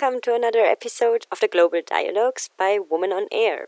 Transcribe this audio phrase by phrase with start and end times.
[0.00, 3.66] Welcome to another episode of the Global Dialogues by Woman on Air.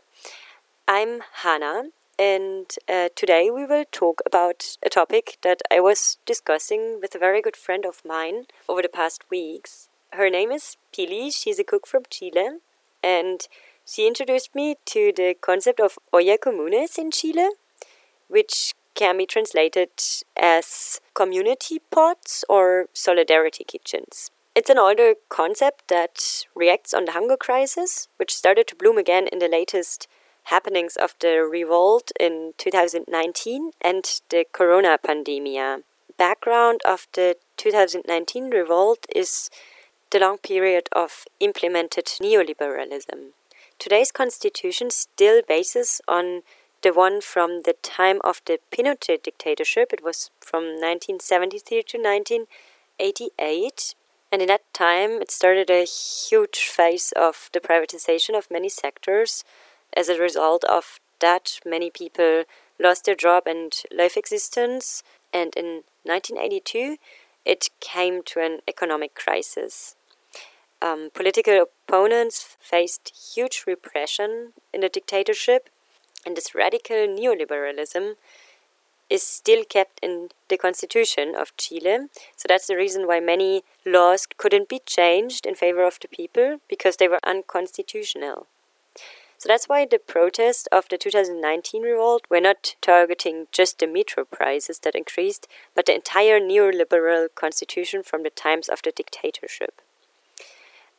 [0.87, 6.99] I'm Hannah, and uh, today we will talk about a topic that I was discussing
[6.99, 9.89] with a very good friend of mine over the past weeks.
[10.11, 12.57] Her name is Pili, she's a cook from Chile,
[13.03, 13.47] and
[13.85, 17.49] she introduced me to the concept of olla comunes in Chile,
[18.27, 19.91] which can be translated
[20.35, 24.31] as community pots or solidarity kitchens.
[24.55, 29.27] It's an older concept that reacts on the hunger crisis, which started to bloom again
[29.27, 30.07] in the latest
[30.43, 35.81] happenings of the revolt in 2019 and the corona pandemia.
[36.19, 39.49] Background of the 2019 revolt is
[40.11, 43.29] the long period of implemented neoliberalism.
[43.79, 46.43] Today's constitution still bases on
[46.83, 49.91] the one from the time of the Pinochet dictatorship.
[49.91, 53.95] It was from 1973 to 1988
[54.33, 59.43] and in that time, it started a huge phase of the privatization of many sectors.
[59.95, 62.45] As a result of that, many people
[62.79, 65.03] lost their job and life existence.
[65.31, 66.97] And in 1982,
[67.45, 69.95] it came to an economic crisis.
[70.81, 75.69] Um, political opponents faced huge repression in the dictatorship,
[76.25, 78.15] and this radical neoliberalism
[79.09, 82.07] is still kept in the constitution of Chile.
[82.35, 86.59] So that's the reason why many laws couldn't be changed in favor of the people
[86.67, 88.47] because they were unconstitutional.
[89.43, 94.23] So that's why the protests of the 2019 revolt were not targeting just the metro
[94.23, 99.81] prices that increased, but the entire neoliberal constitution from the times of the dictatorship.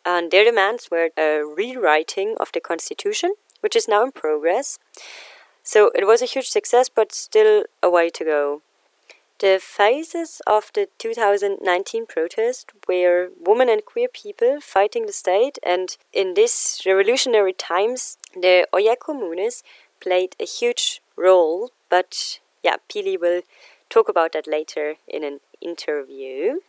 [0.04, 3.32] And their demands were a rewriting of the constitution,
[3.62, 4.78] which is now in progress.
[5.64, 8.62] So it was a huge success, but still a way to go.
[9.41, 15.97] The phases of the 2019 protest were women and queer people fighting the state, and
[16.12, 19.62] in these revolutionary times, the Olla Comunes
[20.00, 21.70] played a huge role.
[21.88, 23.42] But yeah, Pili will
[23.88, 26.60] talk about that later in an interview.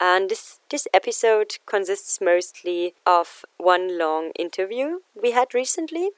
[0.00, 6.10] And this, this episode consists mostly of one long interview we had recently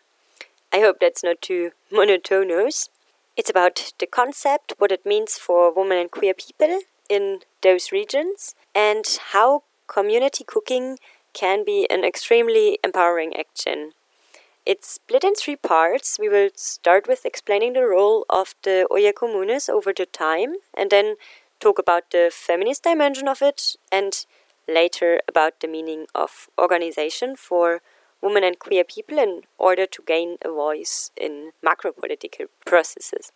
[0.73, 2.91] I hope that's not too monotonous.
[3.37, 8.55] It's about the concept, what it means for women and queer people in those regions,
[8.75, 10.99] and how community cooking
[11.33, 13.93] can be an extremely empowering action.
[14.67, 16.19] It's split in three parts.
[16.19, 20.91] We will start with explaining the role of the Olla Comunes over the time, and
[20.91, 21.15] then
[21.61, 24.27] talk about the feminist dimension of it, and
[24.69, 27.81] later about the meaning of organization for
[28.21, 33.33] women and queer people in order to gain a voice in macro political processes.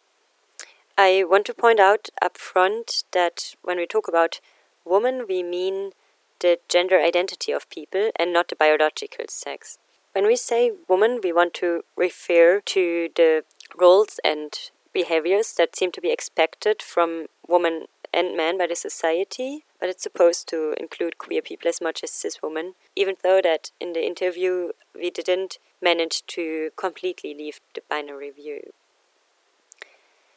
[0.98, 4.40] I want to point out up front that when we talk about
[4.84, 5.92] woman, we mean
[6.40, 9.78] the gender identity of people and not the biological sex.
[10.12, 13.44] When we say woman, we want to refer to the
[13.78, 14.52] roles and
[14.92, 20.04] behaviors that seem to be expected from women and men by the society, but it's
[20.04, 24.06] supposed to include queer people as much as cis women, even though that in the
[24.06, 28.72] interview we didn't manage to completely leave the binary view.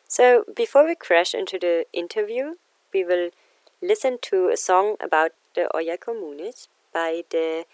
[0.08, 2.56] So before we crash into the interview,
[2.92, 3.30] we will
[3.84, 7.66] listen to a song about the Olla Comunes by the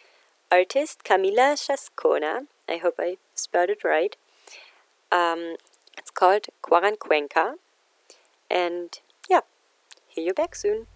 [0.51, 2.47] artist Camila Chascona.
[2.67, 4.17] I hope I spelled it right.
[5.09, 5.55] Um,
[5.97, 7.55] it's called Cuenca,
[8.49, 9.41] and yeah,
[10.09, 10.87] hear you back soon.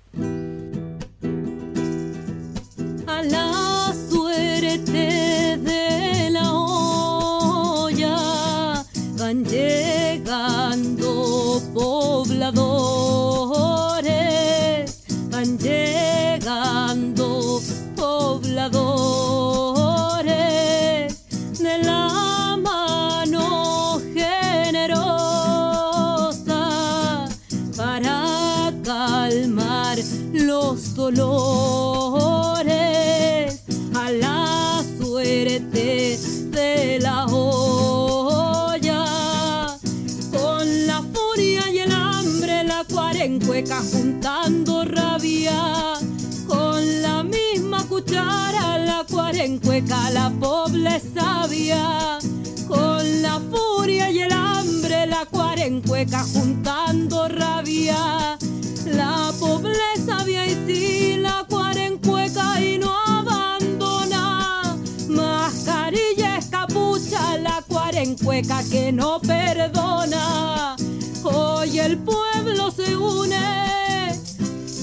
[49.83, 52.19] La pobre sabia.
[52.67, 58.37] Con la furia y el hambre la cuarencueca juntando rabia.
[58.85, 64.77] La pobreza sabia y sí la cuarencueca y no abandona.
[65.09, 70.77] Mascarilla es capucha la cuarencueca que no perdona.
[71.23, 74.15] Hoy el pueblo se une,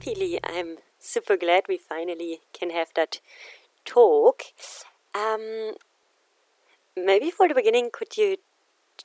[0.05, 3.21] Yeah, I'm super glad we finally can have that
[3.85, 4.43] talk.
[5.15, 5.75] Um,
[6.97, 8.37] maybe for the beginning, could you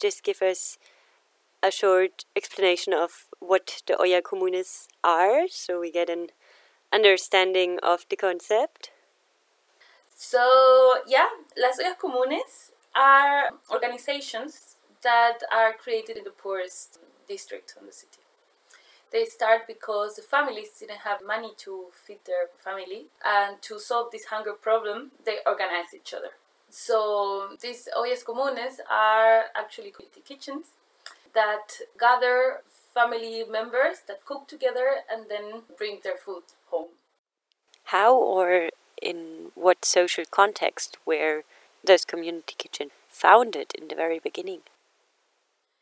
[0.01, 0.77] just give us
[1.63, 6.29] a short explanation of what the Olla Comunes are so we get an
[6.93, 8.91] understanding of the concept?
[10.17, 16.99] So, yeah, Las Ollas Comunes are organizations that are created in the poorest
[17.29, 18.19] district in the city.
[19.11, 24.11] They start because the families didn't have money to feed their family, and to solve
[24.13, 26.33] this hunger problem, they organize each other.
[26.71, 30.67] So, these ollas comunes are actually community kitchens
[31.33, 32.61] that gather
[32.93, 36.89] family members that cook together and then bring their food home.
[37.85, 38.69] How or
[39.01, 41.45] in what social context were
[41.83, 44.61] those community kitchen founded in the very beginning?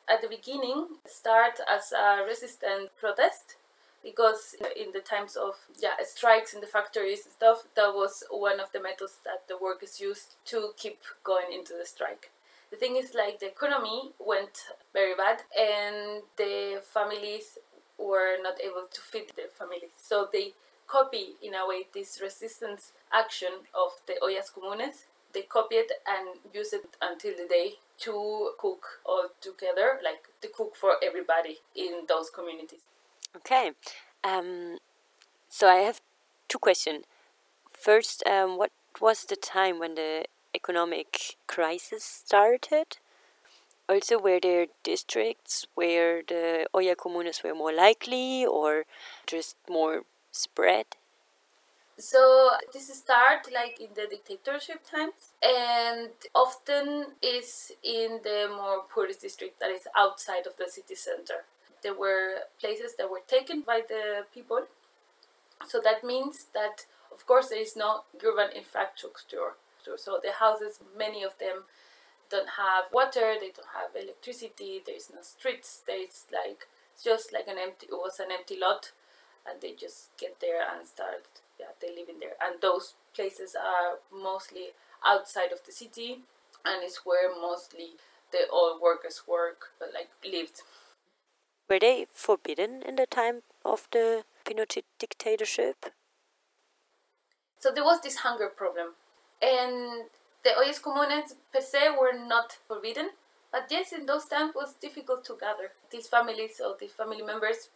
[0.09, 3.55] At the beginning, start as a resistant protest
[4.03, 8.59] because in the times of yeah strikes in the factories and stuff, that was one
[8.59, 12.31] of the methods that the workers used to keep going into the strike.
[12.71, 17.57] The thing is, like the economy went very bad, and the families
[17.97, 20.53] were not able to feed their families, so they
[20.87, 25.05] copy in a way this resistance action of the ollas comunes.
[25.37, 30.47] They copy it and use it until the day to cook all together, like to
[30.47, 32.79] cook for everybody in those communities.
[33.35, 33.73] Okay,
[34.23, 34.79] um,
[35.47, 36.01] so I have
[36.47, 37.05] two questions.
[37.69, 40.25] First, um, what was the time when the
[40.55, 42.97] economic crisis started?
[43.87, 48.85] Also, were there districts where the Olla comunes were more likely or
[49.27, 50.01] just more
[50.31, 50.87] spread?
[51.99, 59.21] So this start like in the dictatorship times and often is in the more poorest
[59.21, 61.45] district that is outside of the city center.
[61.81, 64.67] There were places that were taken by the people.
[65.67, 69.55] So that means that of course there is no urban infrastructure.
[69.95, 71.63] So the houses, many of them
[72.29, 77.03] don't have water, they don't have electricity, there is no streets, there is like it's
[77.03, 78.91] just like an empty it was an empty lot
[79.47, 82.35] and they just get there and start yeah they live in there.
[82.43, 84.73] And those places are mostly
[85.05, 86.21] outside of the city
[86.65, 87.97] and it's where mostly
[88.31, 90.61] the old workers work but like lived.
[91.69, 95.91] Were they forbidden in the time of the Pinochet dictatorship?
[97.59, 98.93] so there was this hunger problem.
[99.41, 100.05] And
[100.43, 103.09] the ollas comunes per se were not forbidden.
[103.51, 105.71] But yes in those times it was difficult to gather.
[105.91, 107.69] These families or these family members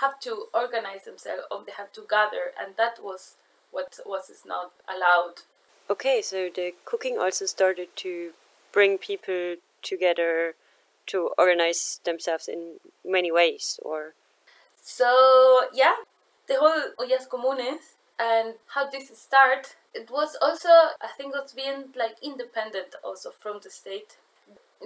[0.00, 3.36] have to organize themselves or they have to gather and that was
[3.70, 5.42] what was is not allowed.
[5.90, 8.32] Okay, so the cooking also started to
[8.72, 10.54] bring people together
[11.06, 14.14] to organize themselves in many ways, or?
[14.80, 15.96] So yeah
[16.46, 20.68] the whole ollas comunes and how this start it was also
[21.00, 24.16] i think it's being like independent also from the state.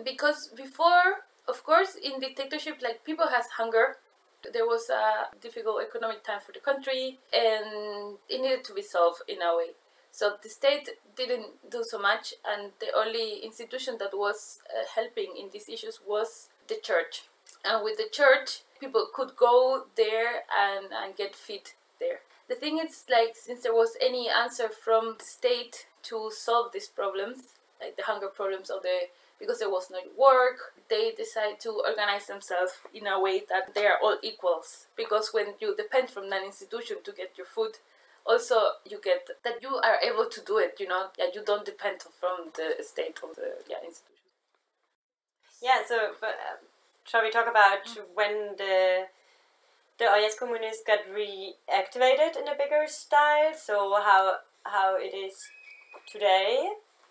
[0.05, 3.97] Because before of course in dictatorship like people has hunger
[4.53, 9.23] there was a difficult economic time for the country and it needed to be solved
[9.29, 9.71] in a way.
[10.11, 15.35] So the state didn't do so much and the only institution that was uh, helping
[15.39, 17.25] in these issues was the church.
[17.65, 22.21] And with the church people could go there and, and get fit there.
[22.49, 26.89] The thing is like since there was any answer from the state to solve these
[26.89, 29.09] problems like the hunger problems of the
[29.39, 33.87] because there was no work they decide to organize themselves in a way that they
[33.87, 37.79] are all equals because when you depend from an institution to get your food
[38.27, 41.65] also you get that you are able to do it you know yeah you don't
[41.65, 44.15] depend from the state or the yeah institution
[45.63, 45.81] yeah.
[45.87, 46.59] So, but, um,
[47.05, 49.07] shall we talk about when the
[49.99, 53.55] the Ollas Comunes got reactivated in a bigger style?
[53.55, 55.35] So how how it is
[56.11, 56.71] today?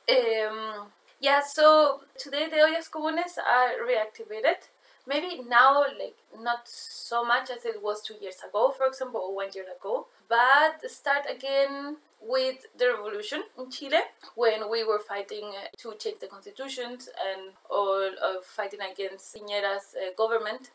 [0.10, 0.88] Um,
[1.20, 4.60] yeah, so today the ollas comunes are reactivated.
[5.06, 9.36] Maybe now, like not so much as it was two years ago, for example, or
[9.36, 10.08] one year ago.
[10.30, 14.02] but start again with the revolution in Chile
[14.36, 20.12] when we were fighting to change the constitutions and all uh, fighting against Piñera's uh,
[20.18, 20.72] government.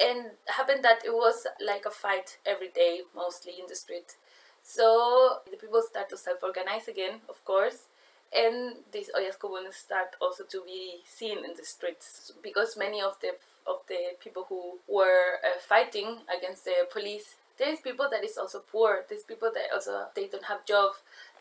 [0.00, 4.16] And happened that it was like a fight every day, mostly in the street.
[4.62, 7.86] So the people start to self-organize again, of course,
[8.34, 13.16] and these ollas comunes start also to be seen in the streets because many of
[13.20, 13.32] the
[13.66, 18.60] of the people who were uh, fighting against the police there's people that is also
[18.60, 20.92] poor there's people that also they don't have job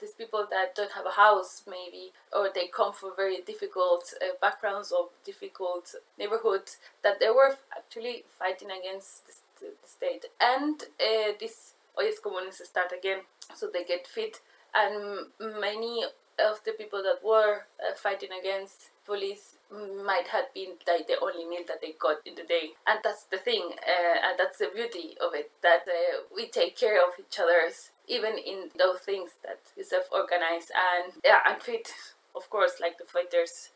[0.01, 4.33] there's people that don't have a house maybe or they come from very difficult uh,
[4.41, 10.25] backgrounds or difficult neighborhoods that they were actually fighting against the, the state.
[10.41, 13.19] And uh, these ollas comunes start again
[13.55, 14.39] so they get fit.
[14.74, 15.27] And
[15.60, 16.05] many
[16.40, 19.58] of the people that were uh, fighting against police
[20.06, 22.72] might have been like the only meal that they got in the day.
[22.88, 26.78] And that's the thing uh, and that's the beauty of it that uh, we take
[26.78, 31.94] care of each other's even in those things that is self-organized and yeah and fit
[32.36, 33.70] of course like the fighters.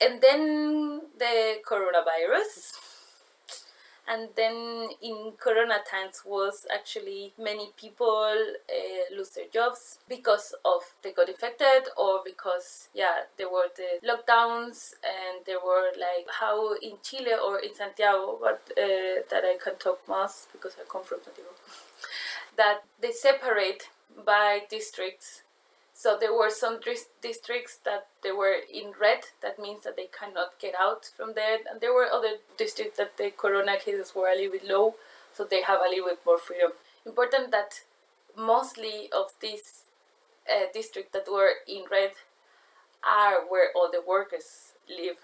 [0.00, 2.78] And then the coronavirus
[4.08, 8.34] and then in corona times was actually many people
[8.70, 14.00] uh, lose their jobs because of they got infected or because yeah there were the
[14.06, 19.56] lockdowns and there were like how in chile or in santiago but uh, that i
[19.62, 21.50] can talk most because i come from santiago
[22.56, 23.88] that they separate
[24.24, 25.42] by districts
[25.98, 26.78] so there were some
[27.20, 29.24] districts that they were in red.
[29.42, 31.58] That means that they cannot get out from there.
[31.68, 34.94] And there were other districts that the corona cases were a little bit low,
[35.32, 36.70] so they have a little bit more freedom.
[37.04, 37.82] Important that
[38.36, 39.86] mostly of these
[40.48, 42.12] uh, districts that were in red
[43.02, 45.16] are where all the workers live,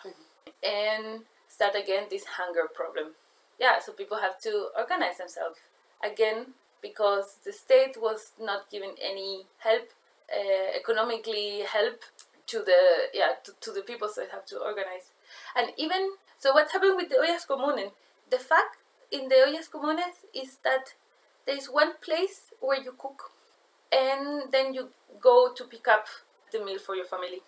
[0.60, 3.12] and start again this hunger problem.
[3.60, 5.60] Yeah, so people have to organize themselves
[6.04, 9.90] again because the state was not giving any help
[10.32, 12.02] uh, economically help
[12.46, 15.12] to the yeah to, to the people so they have to organize.
[15.56, 17.92] And even so what happened with the ollas comunes?
[18.30, 18.76] The fact
[19.10, 20.94] in the ollas comunes is that
[21.46, 23.30] there's one place where you cook
[23.92, 24.88] and then you
[25.20, 26.06] go to pick up
[26.52, 27.42] the meal for your family.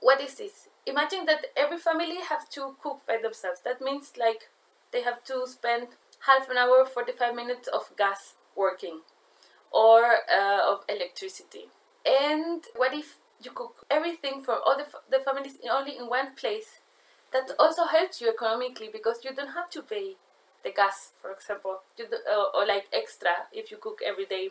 [0.00, 0.68] What is this?
[0.86, 3.60] Imagine that every family have to cook by themselves.
[3.64, 4.50] That means like
[4.92, 5.88] they have to spend
[6.26, 9.00] half an hour 45 minutes of gas working
[9.72, 11.68] or uh, of electricity
[12.06, 16.80] and what if you cook everything for all the, the families only in one place?
[17.32, 20.16] That also helps you economically because you don't have to pay
[20.62, 24.50] the gas, for example, do, uh, or like extra if you cook every day.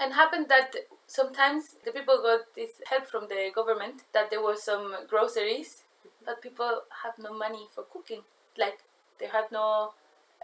[0.00, 0.74] And happened that
[1.06, 5.82] sometimes the people got this help from the government that there were some groceries,
[6.24, 8.22] but people have no money for cooking.
[8.56, 8.78] Like
[9.20, 9.92] they have no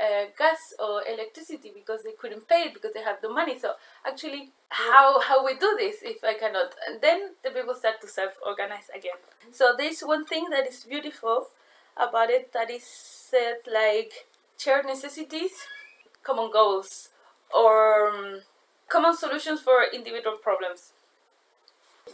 [0.01, 3.59] uh, gas or electricity because they couldn't pay it because they have no money.
[3.59, 3.73] So
[4.07, 6.75] actually, how how we do this if I cannot?
[6.89, 9.19] And then the people start to self-organize again.
[9.53, 11.49] So there's one thing that is beautiful
[11.97, 14.27] about it that is said like
[14.59, 15.53] shared necessities,
[16.23, 17.11] common goals,
[17.55, 18.41] or um,
[18.89, 20.93] common solutions for individual problems.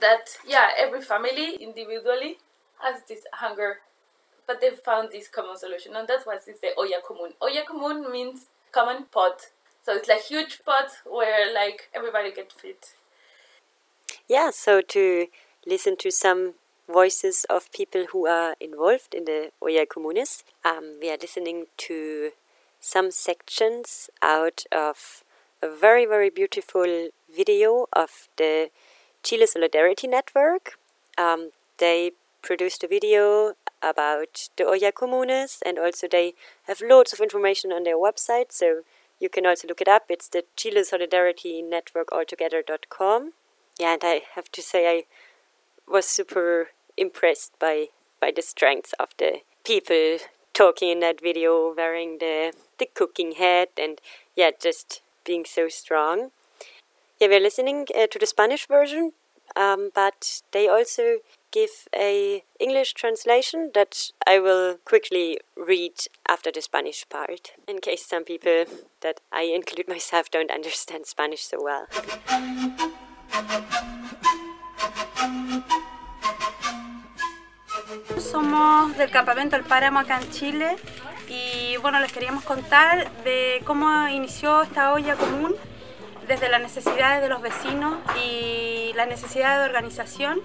[0.00, 2.38] That yeah, every family individually
[2.80, 3.78] has this hunger
[4.50, 7.34] but they found this common solution, and that's why it's the olla común.
[7.40, 9.50] Olla común means common pot,
[9.86, 12.94] so it's like huge pot where like everybody gets fit.
[14.28, 15.28] Yeah, so to
[15.64, 16.54] listen to some
[16.88, 22.32] voices of people who are involved in the olla comunes, um, we are listening to
[22.80, 25.22] some sections out of
[25.62, 28.70] a very very beautiful video of the
[29.22, 30.76] Chile Solidarity Network.
[31.16, 36.34] Um, they produced a video about the Olla Comunes and also they
[36.64, 38.82] have loads of information on their website so
[39.20, 40.04] you can also look it up.
[40.08, 43.32] It's the Chile Solidarity Network altogether.com.
[43.78, 45.04] Yeah, and I have to say I
[45.86, 47.88] was super impressed by
[48.20, 50.18] by the strength of the people
[50.52, 54.00] talking in that video, wearing the the cooking hat, and
[54.36, 56.30] yeah, just being so strong.
[57.20, 59.12] Yeah, we're listening uh, to the Spanish version,
[59.54, 61.18] um, but they also
[61.52, 65.94] give a English translation that I will quickly read
[66.28, 68.64] after the Spanish part, in case some people
[69.00, 71.86] that I include myself don't understand Spanish so well.
[78.18, 80.76] Somos del campamento El Páramo acá en Chile
[81.28, 85.56] y bueno, les queríamos contar de cómo inició esta olla común
[86.28, 90.40] desde las necesidades de los vecinos y las necesidades de organización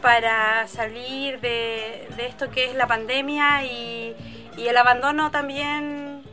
[0.00, 4.16] para salir de, de esto que es la pandemia y,
[4.58, 6.24] el abandono también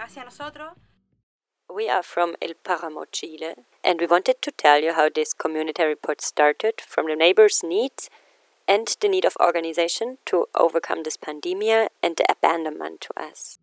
[0.00, 0.72] hacia nosotros.
[1.68, 3.54] We are from El Paramo, Chile,
[3.84, 8.08] and we wanted to tell you how this community report started from the neighbors' needs
[8.66, 13.58] and the need of organization to overcome this pandemia and the abandonment to us.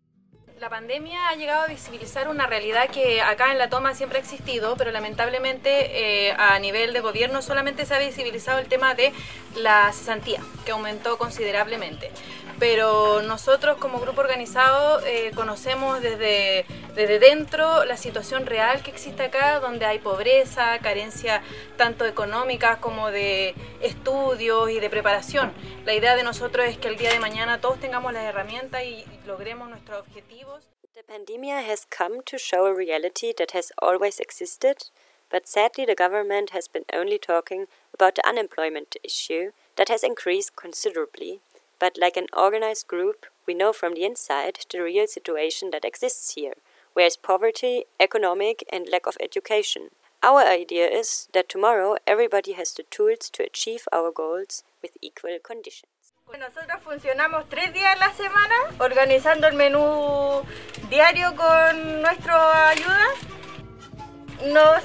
[0.60, 4.22] La pandemia ha llegado a visibilizar una realidad que acá en la toma siempre ha
[4.22, 9.12] existido, pero lamentablemente eh, a nivel de gobierno solamente se ha visibilizado el tema de
[9.54, 12.10] la cesantía, que aumentó considerablemente.
[12.58, 19.24] Pero nosotros como grupo organizado eh, conocemos desde, desde dentro la situación real que existe
[19.24, 21.42] acá, donde hay pobreza, carencia
[21.76, 25.52] tanto económica como de estudios y de preparación.
[25.84, 29.04] La idea de nosotros es que el día de mañana todos tengamos las herramientas y
[29.26, 30.64] logremos nuestros objetivos.
[30.94, 34.76] The pandemic has come to show a reality that has always existed,
[35.30, 40.56] but sadly the government has been only talking about the unemployment issue that has increased
[40.56, 41.42] considerably.
[41.78, 46.34] But like an organized group, we know from the inside the real situation that exists
[46.34, 46.54] here,
[46.94, 49.90] where is poverty, economic, and lack of education.
[50.22, 55.38] Our idea is that tomorrow everybody has the tools to achieve our goals with equal
[55.42, 55.90] conditions.
[56.26, 60.42] Nosotros funcionamos tres días a la semana organizando el menú
[60.90, 63.06] diario con nuestra ayuda.
[64.46, 64.82] Nos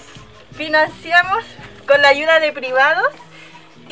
[0.52, 1.44] financiamos
[1.88, 3.14] con la ayuda de privados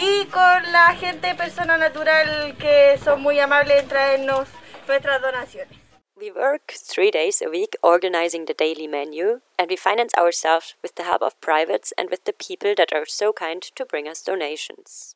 [0.01, 4.47] y con la gente persona natural que son muy amables en traernos
[4.87, 5.77] nuestras donaciones.
[6.15, 10.95] We work three days a week organizing the daily menu, and we finance ourselves with
[10.95, 14.21] the help of privates and with the people that are so kind to bring us
[14.21, 15.15] donations.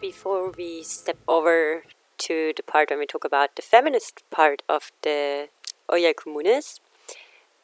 [0.00, 1.84] Before we step over
[2.18, 5.48] to the part when we talk about the feminist part of the
[5.88, 6.80] Olla Comunes,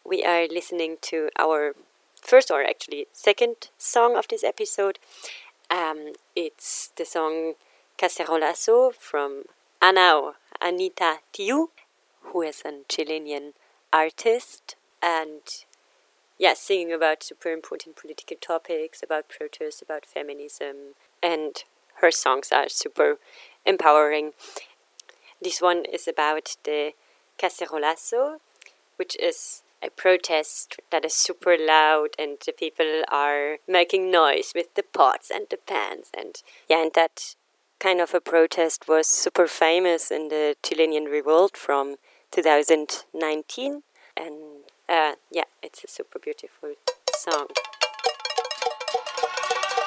[0.05, 1.75] we are listening to our
[2.21, 4.99] first or actually second song of this episode.
[5.71, 7.55] Um, it's the song
[7.99, 9.45] Cacerolazo from
[9.81, 11.69] Anao Anita Tijoux,
[12.23, 13.53] who is a Chilean
[13.93, 15.41] artist and
[16.39, 21.63] yeah, singing about super important political topics, about protests, about feminism, and
[22.01, 23.19] her songs are super
[23.65, 24.33] empowering.
[25.41, 26.93] This one is about the
[27.39, 28.39] Cacerolazo,
[28.97, 34.75] which is a protest that is super loud and the people are making noise with
[34.75, 37.35] the pots and the pans and yeah and that
[37.81, 41.97] kind of a protest was super famous in the Chilean revolt from
[42.31, 43.83] 2019
[44.17, 44.35] and
[44.89, 46.75] uh, yeah it's a super beautiful
[47.17, 47.49] song.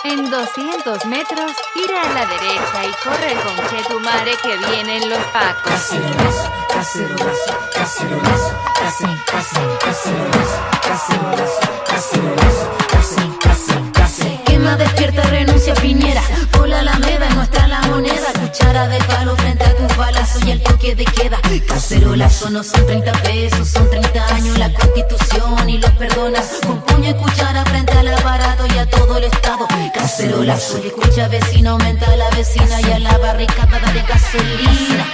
[0.08, 5.10] En 200 metros, gira a la derecha y corre con que tu madre que vienen
[5.10, 6.55] los pacos.
[6.86, 14.38] Cacerolazo, cacerolazo, casi, casi, cacerolazo, cacerolazo, cacerolazo, casi, casi, casi.
[14.46, 16.22] Quema despierta, renuncia Piñera.
[16.52, 18.32] Por la alameda, nuestra la moneda.
[18.40, 21.40] Cuchara de palo frente a tus balazos y el toque de queda.
[21.68, 26.60] Cacerolazo no son 30 pesos, son 30 años la constitución y los perdonas.
[26.68, 29.68] Con puño y cuchara frente al aparato y a todo el estado.
[29.92, 35.06] Cacerolazo y escucha vecino, aumenta a la vecina y a la barricada dale gasolina.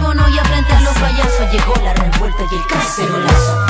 [0.00, 3.66] Con olla frente a los payasos llegó la revuelta y el cacerolazo,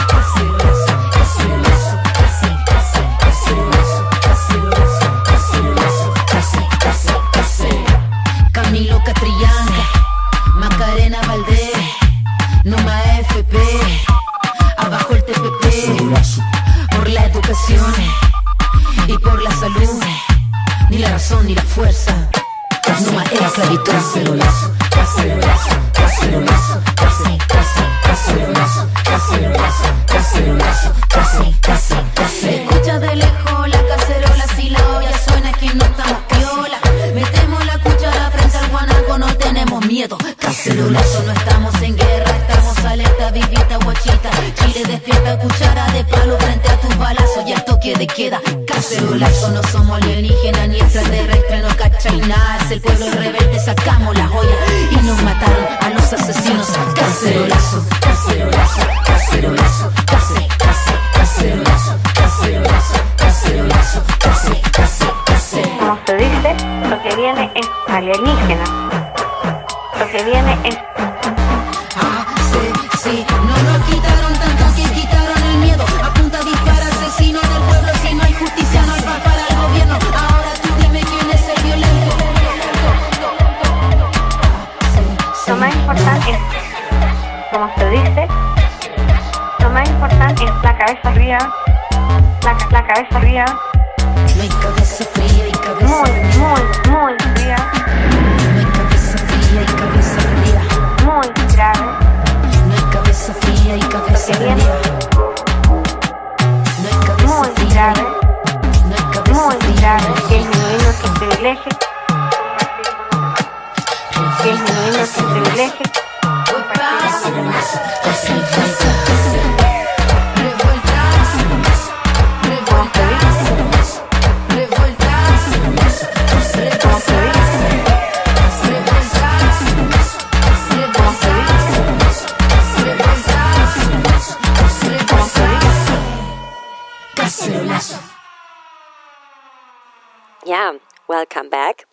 [141.35, 141.87] welcome back.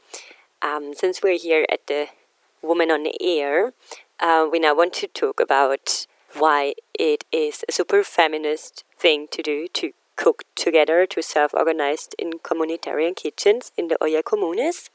[0.62, 2.08] Um, since we're here at the
[2.62, 3.74] Woman on the Air,
[4.20, 6.06] uh, we now want to talk about
[6.38, 12.14] why it is a super feminist thing to do to cook together, to self organized
[12.20, 14.92] in communitarian kitchens in the Olla Comunes.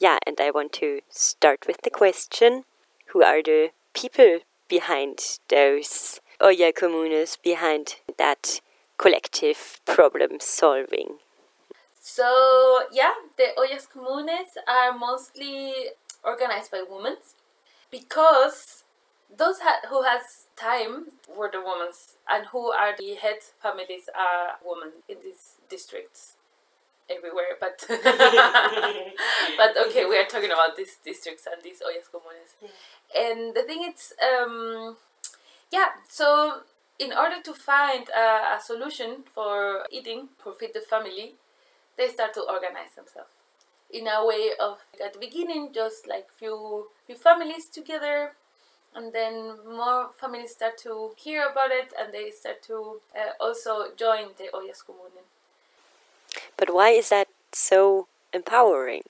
[0.00, 2.64] Yeah, and I want to start with the question
[3.08, 5.18] who are the people behind
[5.50, 8.60] those Olla Comunes, behind that
[8.96, 11.18] collective problem solving?
[12.04, 15.72] So yeah, the ollas comunes are mostly
[16.22, 17.16] organized by women
[17.90, 18.84] because
[19.36, 21.90] those ha- who has time were the women
[22.28, 26.34] and who are the head families are women in these districts
[27.10, 32.54] everywhere but but okay we are talking about these districts and these ollas comunes.
[33.16, 34.96] And the thing is um
[35.72, 36.60] yeah so
[36.98, 41.34] in order to find a, a solution for eating for feed the family
[41.96, 43.30] they start to organize themselves
[43.90, 48.32] in a way of at the beginning just like few few families together
[48.94, 53.92] and then more families start to hear about it and they start to uh, also
[53.96, 55.28] join the ollas comunes
[56.56, 59.02] But why is that so empowering?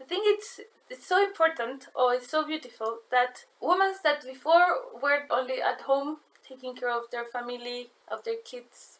[0.00, 4.66] I think it's it's so important or it's so beautiful that women that before
[5.02, 8.98] were only at home taking care of their family, of their kids,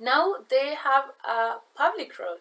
[0.00, 2.40] now they have a public road.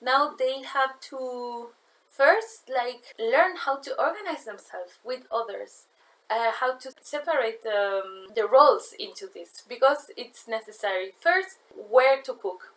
[0.00, 1.68] Now they have to
[2.08, 5.86] first like learn how to organize themselves with others.
[6.30, 11.12] Uh, how to separate um, the roles into this because it's necessary.
[11.20, 12.72] First, where to cook,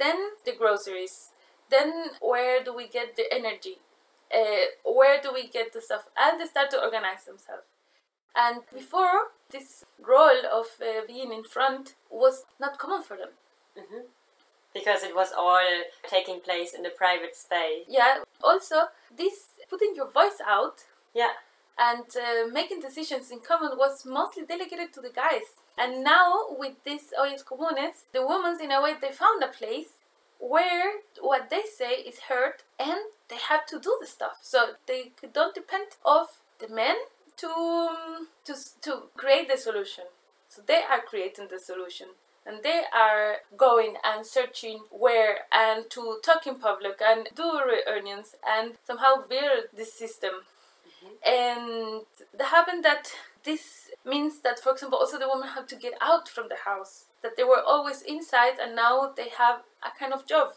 [0.00, 1.30] then the groceries,
[1.70, 3.78] then where do we get the energy,
[4.34, 7.62] uh, where do we get the stuff, and they start to organize themselves.
[8.36, 13.30] And before, this role of uh, being in front was not common for them.
[14.74, 17.84] Because it was all taking place in the private space.
[17.88, 18.22] Yeah.
[18.42, 20.84] Also, this putting your voice out.
[21.14, 21.32] Yeah.
[21.78, 25.62] And uh, making decisions in common was mostly delegated to the guys.
[25.76, 29.98] And now with these ollas comunes, the women in a way they found a place
[30.40, 34.38] where what they say is heard and they have to do the stuff.
[34.42, 36.26] So they don't depend of
[36.58, 36.96] the men
[37.38, 40.04] to um, to to create the solution.
[40.48, 42.08] So they are creating the solution
[42.48, 48.34] and they are going and searching where and to talk in public and do reunions
[48.48, 50.32] and somehow build this system.
[51.26, 53.12] And it happened that
[53.44, 57.04] this means that, for example, also the women have to get out from the house.
[57.22, 60.54] That they were always inside and now they have a kind of job.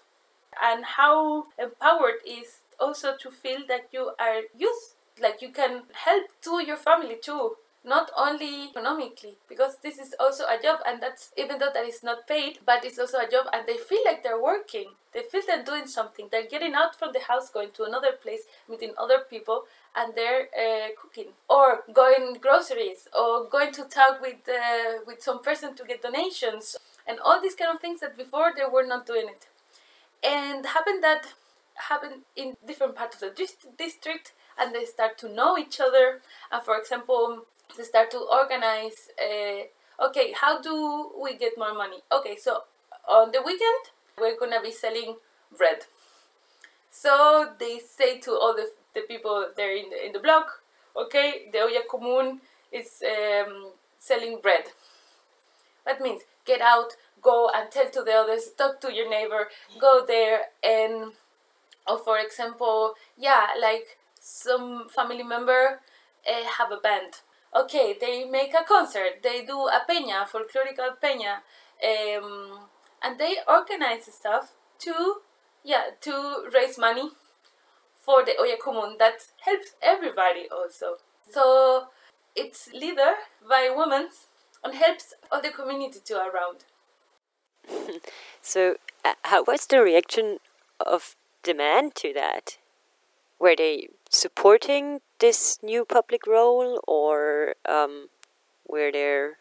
[0.62, 6.26] And how empowered is also to feel that you are used, like you can help
[6.41, 11.32] to your family too not only economically because this is also a job and that's
[11.36, 14.24] even though that is not paid but it's also a job and they feel like
[14.24, 14.86] they're working.
[15.13, 16.28] They feel they're doing something.
[16.32, 19.63] They're getting out from the house going to another place meeting other people
[19.95, 25.41] and they're uh, cooking or going groceries or going to talk with uh, with some
[25.41, 29.08] person to get donations and all these kind of things that before they were not
[29.08, 29.47] doing it.
[30.24, 31.26] And happened that
[31.89, 33.47] happened in different parts of the
[33.78, 36.21] district and they start to know each other.
[36.52, 37.45] And for example
[37.78, 41.97] they start to organize uh, okay how do we get more money?
[42.12, 42.63] Okay so
[43.10, 43.84] on the weekend
[44.19, 45.15] we're gonna be selling
[45.58, 45.86] bread.
[46.89, 50.62] So they say to all the, the people there in the, in the block
[50.95, 52.39] okay the olla común
[52.71, 54.65] is um, selling bread.
[55.86, 59.47] That means get out go and tell to the others talk to your neighbor
[59.80, 61.13] go there and
[61.88, 65.79] or for example yeah like some family member
[66.29, 67.21] uh, have a band.
[67.55, 71.41] Okay they make a concert they do a peña folklorical peña
[71.84, 72.60] um,
[73.03, 75.15] and they organize stuff to
[75.63, 77.10] yeah to raise money
[77.95, 78.97] for the olla común.
[78.97, 80.97] That helps everybody also.
[81.29, 81.88] So
[82.36, 83.13] it's leader
[83.47, 84.10] by women
[84.63, 86.65] and helps all the community to around.
[88.41, 90.39] So, uh, how was the reaction
[90.79, 92.57] of the to that?
[93.41, 98.10] Were they supporting this new public role, or um,
[98.65, 99.38] where they're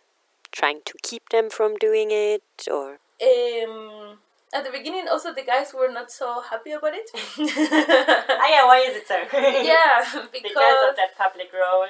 [0.50, 4.16] trying to keep them from doing it, or Um,
[4.54, 7.08] at the beginning, also the guys were not so happy about it.
[7.14, 9.20] ah, yeah, why is it so?
[9.34, 11.84] yeah, because, because of that public role.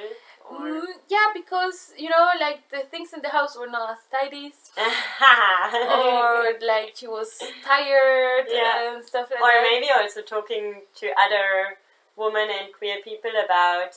[0.50, 0.66] Or...
[0.66, 4.52] Mm, yeah, because you know, like the things in the house were not as tidy,
[4.76, 8.94] or like she was tired Yeah.
[8.94, 9.68] and stuff like or that.
[9.70, 11.78] maybe also talking to other
[12.20, 13.92] women and queer people about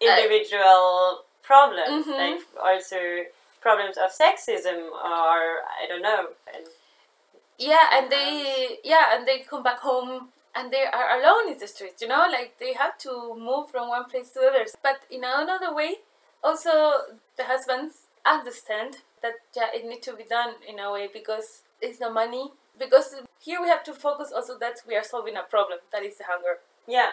[0.00, 2.18] individual problems, Mhm.
[2.22, 3.00] like also
[3.66, 4.78] problems of sexism,
[5.14, 5.36] or
[5.80, 6.22] I don't know.
[6.54, 6.64] And
[7.58, 10.12] Yeah, and they yeah, and they come back home
[10.54, 12.02] and they are alone in the streets.
[12.02, 13.12] You know, like they have to
[13.48, 14.70] move from one place to others.
[14.82, 15.92] But in another way,
[16.48, 16.72] also
[17.38, 17.94] the husbands
[18.36, 18.90] understand
[19.22, 21.48] that yeah, it needs to be done in a way because
[21.80, 22.44] it's the money.
[22.78, 23.08] Because
[23.46, 26.24] here we have to focus also that we are solving a problem that is the
[26.32, 26.54] hunger.
[26.86, 27.10] yeah,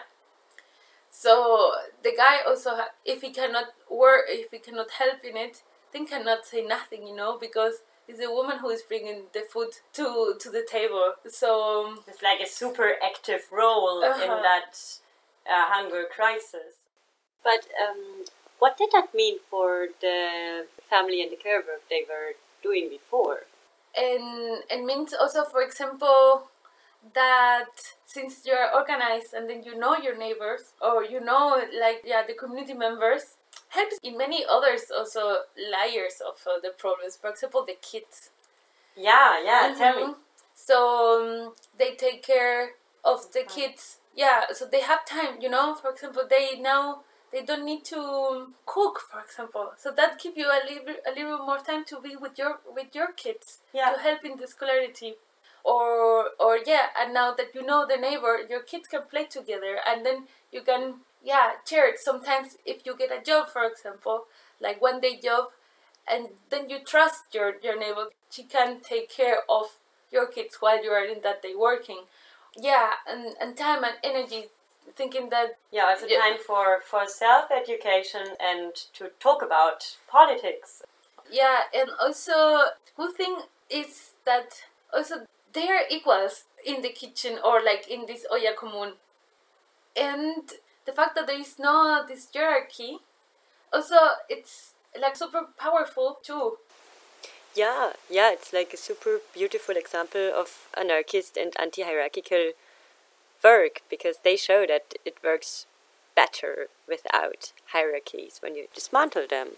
[1.13, 1.73] So
[2.03, 2.71] the guy also,
[3.05, 5.61] if he cannot work, if he cannot help in it,
[5.93, 7.75] then cannot say nothing, you know, because
[8.07, 11.13] it's a woman who is bringing the food to to the table.
[11.29, 11.49] So
[11.85, 14.41] um, it's like a super active role in Uh-huh.
[14.41, 14.71] that
[15.47, 16.73] uh, hunger crisis.
[17.43, 18.25] But um,
[18.59, 23.41] what did that mean for the family and the care work they were doing before?
[23.95, 26.49] and it means also, for example,
[27.13, 27.69] that
[28.05, 32.33] since you're organized and then you know your neighbors or you know like yeah the
[32.33, 33.35] community members
[33.69, 37.17] helps in many others also layers of uh, the problems.
[37.17, 38.29] For example, the kids.
[38.95, 40.03] Yeah, yeah, tell me.
[40.13, 40.15] Mhm.
[40.55, 40.77] So
[41.47, 42.71] um, they take care
[43.03, 43.97] of the kids.
[44.15, 45.41] Yeah, so they have time.
[45.41, 49.73] You know, for example, they now they don't need to cook, for example.
[49.77, 52.93] So that give you a little a little more time to be with your with
[52.95, 53.93] your kids Yeah.
[53.93, 55.15] to help in the scholarity.
[55.63, 59.77] Or or yeah, and now that you know the neighbor, your kids can play together,
[59.87, 61.99] and then you can yeah share it.
[61.99, 64.25] Sometimes if you get a job, for example,
[64.59, 65.45] like one day job,
[66.07, 69.65] and then you trust your your neighbor she can take care of
[70.11, 72.01] your kids while you are in that day working
[72.57, 74.45] yeah and, and time and energy
[74.95, 80.81] thinking that Yeah, also time for, for self education and to talk about politics.
[81.31, 82.63] yeah and also
[82.97, 83.35] good thing
[83.69, 88.93] is that also they are equals in the kitchen or like in this olla común
[89.95, 90.53] and
[90.85, 92.99] the fact that there is no this hierarchy
[93.71, 93.95] also
[94.29, 96.57] it's like super powerful too
[97.55, 102.53] Yeah, yeah, it's like a super beautiful example of anarchist and anti hierarchical
[103.43, 105.67] work because they show that it works
[106.15, 109.49] better without hierarchies when you dismantle them.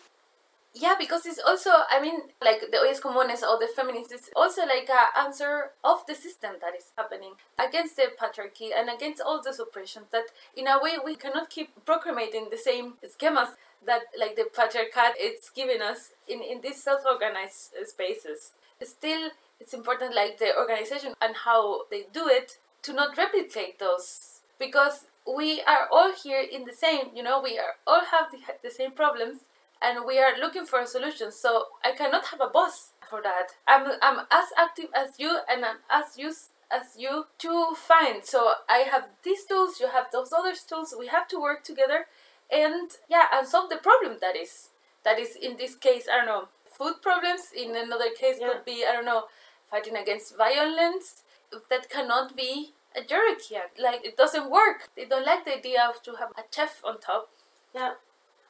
[0.77, 4.63] Yeah, because it's also, I mean, like the Ollas Comunes or the feminists, it's also
[4.63, 9.41] like a answer of the system that is happening against the patriarchy and against all
[9.41, 10.03] this oppression.
[10.11, 15.13] That in a way we cannot keep proclamating the same schemas that like the patriarchat
[15.15, 18.51] it's giving us in, in these self-organized spaces.
[18.83, 19.29] Still,
[19.61, 25.05] it's important like the organization and how they do it to not replicate those because
[25.25, 28.69] we are all here in the same, you know, we are all have the, the
[28.69, 29.37] same problems
[29.85, 31.31] and we are looking for a solution.
[31.31, 33.49] So I cannot have a boss for that.
[33.67, 38.25] I'm I'm as active as you and I'm as used as you to find.
[38.25, 40.95] So I have these tools, you have those other tools.
[40.97, 42.07] We have to work together,
[42.51, 44.69] and yeah, and solve the problem that is
[45.03, 47.51] that is in this case I don't know food problems.
[47.55, 49.25] In another case could be I don't know
[49.69, 51.23] fighting against violence.
[51.69, 53.55] That cannot be a hierarchy.
[53.81, 54.89] Like it doesn't work.
[54.95, 57.29] They don't like the idea of to have a chef on top.
[57.73, 57.93] Yeah.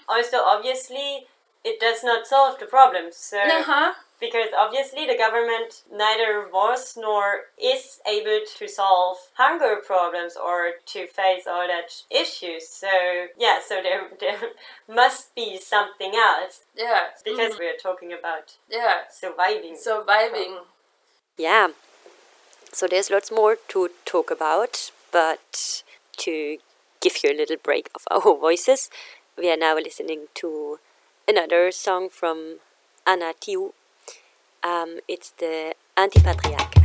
[0.08, 1.28] Also, obviously,
[1.63, 3.15] it does not solve the problems.
[3.18, 3.94] So, Uh-huh.
[4.20, 11.06] because obviously the government neither was nor is able to solve hunger problems or to
[11.08, 12.70] face all that issues.
[12.70, 14.52] So, yeah, so there, there
[14.88, 16.62] must be something else.
[16.76, 17.10] Yeah.
[17.24, 17.60] Because Mhm.
[17.60, 19.08] we're talking about Yeah.
[19.10, 19.76] surviving.
[19.76, 20.60] Surviving.
[21.38, 21.70] Yeah.
[22.72, 25.84] So there's lots more to talk about, but
[26.18, 26.58] to
[27.02, 28.89] give you a little break of our voices,
[29.38, 30.80] we are now listening to
[31.28, 32.60] another song from
[33.06, 33.74] Ana Tijoux.
[34.63, 36.85] Um, it's the Antipatriarca.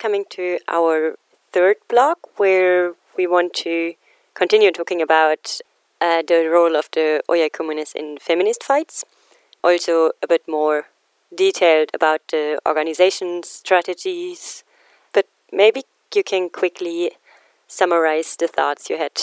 [0.00, 1.16] Coming to our
[1.52, 3.92] third block where we want to
[4.32, 5.60] continue talking about
[6.00, 9.04] uh, the role of the Olla comunes in feminist fights.
[9.62, 10.86] Also, a bit more
[11.36, 14.64] detailed about the organization strategies.
[15.12, 15.82] But maybe
[16.14, 17.10] you can quickly
[17.68, 19.20] summarize the thoughts you had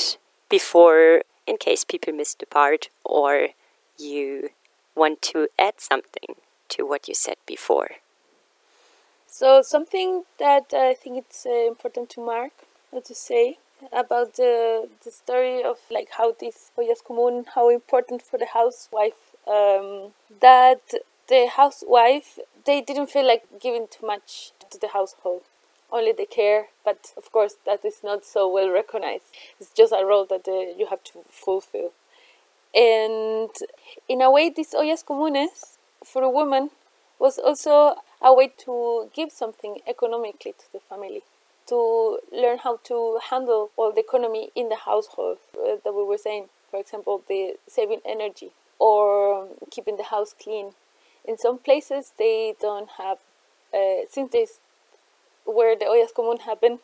[0.47, 3.47] before in case people missed the part or
[3.97, 4.51] you
[4.93, 6.35] want to add something
[6.69, 7.95] to what you said before.
[9.27, 12.53] So something that I think it's uh, important to mark
[12.91, 13.57] or to say
[13.91, 19.35] about the the story of like how this ollas común, how important for the housewife,
[19.47, 20.81] um, that
[21.27, 25.43] the housewife they didn't feel like giving too much to the household,
[25.91, 26.67] only the care.
[26.83, 29.25] But of course, that is not so well recognized.
[29.59, 31.91] It's just a role that uh, you have to fulfill.
[32.73, 33.51] And
[34.07, 36.71] in a way, these ollas comunes for a woman
[37.19, 41.23] was also a way to give something economically to the family,
[41.67, 46.17] to learn how to handle all the economy in the household uh, that we were
[46.17, 46.45] saying.
[46.69, 50.73] For example, the saving energy or keeping the house clean.
[51.25, 53.17] In some places, they don't have,
[53.73, 54.59] uh, since this
[55.45, 56.79] where the ollas común happen.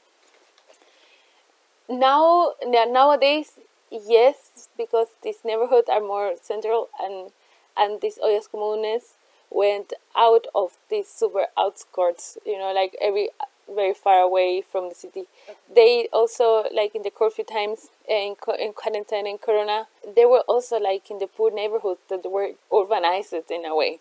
[1.90, 3.60] Now, nowadays,
[3.92, 7.32] yes, because these neighborhoods are more central and
[7.76, 9.16] and these ollas comunes
[9.54, 13.30] went out of these super outskirts, you know, like every
[13.74, 15.24] very far away from the city.
[15.74, 20.78] They also like in the curfew times in in quarantine and corona, they were also
[20.80, 24.00] like in the poor neighborhoods that were urbanized in a way.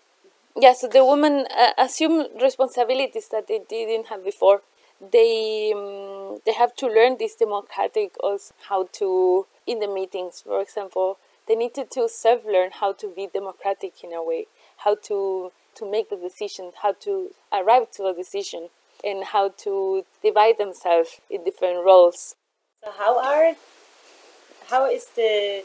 [0.56, 4.62] Yeah, so the women uh, assume responsibilities that they didn't have before.
[5.00, 10.60] They um, they have to learn this democratic also how to in the meetings, for
[10.60, 14.46] example, they needed to self learn how to be democratic in a way,
[14.84, 18.68] how to to make the decision, how to arrive to a decision,
[19.02, 22.34] and how to divide themselves in different roles.
[22.84, 23.54] So how are
[24.70, 25.64] how is the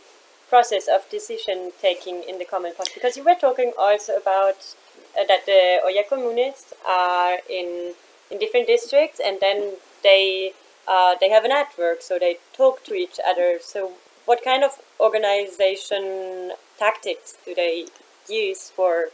[0.49, 2.89] process of decision taking in the common pot?
[2.93, 4.75] Because you were talking also about
[5.19, 7.93] uh, that the Olla comunes are in
[8.31, 10.53] in different districts, and then they
[10.87, 13.59] uh, they have a network, so they talk to each other.
[13.61, 13.93] So
[14.27, 17.85] What kind of organization tactics do they
[18.29, 19.09] use for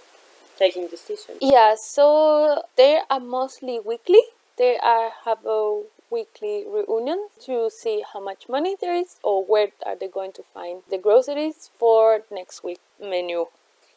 [0.57, 1.39] taking decisions?
[1.41, 4.21] Yeah, so they are mostly weekly.
[4.57, 9.69] They are have a weekly reunion to see how much money there is or where
[9.85, 13.47] are they going to find the groceries for next week menu.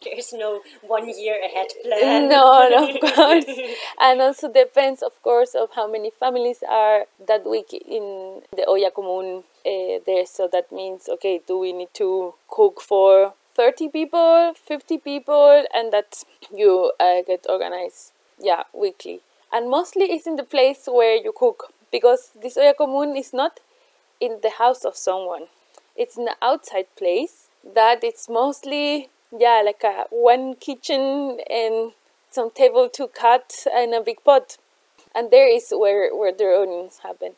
[0.03, 2.29] There's no one year ahead plan.
[2.29, 3.47] No, no, of course.
[4.01, 8.91] and also depends, of course, of how many families are that week in the Olla
[8.91, 10.27] Común uh, there.
[10.27, 15.92] So that means, okay, do we need to cook for 30 people, 50 people, and
[15.92, 16.22] that
[16.54, 19.20] you uh, get organized, yeah, weekly.
[19.50, 23.61] And mostly it's in the place where you cook because this Olla Común is not
[24.20, 25.44] in the house of someone.
[25.96, 31.92] It's an outside place that it's mostly yeah like a one kitchen and
[32.30, 34.57] some table to cut and a big pot
[35.14, 37.32] and there is where where the reunions happen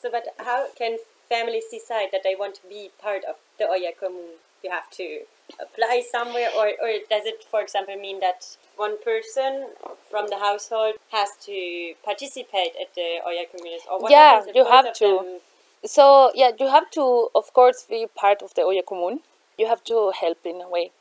[0.00, 3.90] so but how can families decide that they want to be part of the Olla
[4.00, 5.22] Común you have to
[5.60, 9.66] apply somewhere or, or does it for example mean that one person
[10.10, 14.92] from the household has to participate at the Olla Común or what yeah you have
[14.94, 15.40] to.
[15.84, 19.20] so yeah you have to of course be part of the Olla Común
[19.58, 20.92] you have to help in a way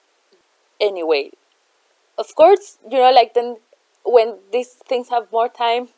[0.81, 1.29] anyway.
[2.17, 3.57] Of course you know like then
[4.03, 5.89] when these things have more time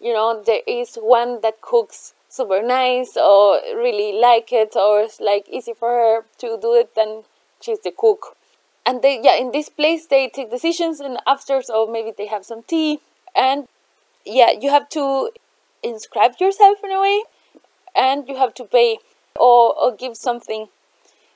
[0.00, 5.18] you know there is one that cooks super nice or really like it or it's
[5.20, 7.24] like easy for her to do it then
[7.60, 8.36] she's the cook.
[8.86, 12.44] And they yeah in this place they take decisions and after so maybe they have
[12.44, 13.00] some tea.
[13.34, 13.68] And
[14.24, 15.30] yeah you have to
[15.82, 17.22] inscribe yourself in a way
[17.94, 18.98] and you have to pay
[19.38, 20.68] or, or give something.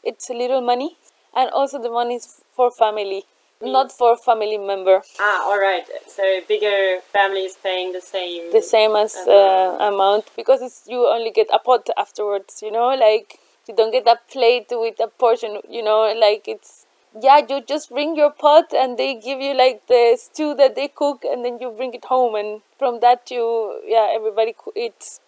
[0.02, 0.96] It's a little money
[1.34, 3.24] and also the money is for family
[3.62, 5.02] not for family member.
[5.20, 5.86] Ah all right.
[6.06, 11.06] So bigger family is paying the same the same as uh, amount because it's, you
[11.06, 15.06] only get a pot afterwards you know like you don't get a plate with a
[15.06, 16.86] portion you know like it's
[17.20, 20.88] yeah you just bring your pot and they give you like the stew that they
[20.88, 25.20] cook and then you bring it home and from that you yeah everybody eats.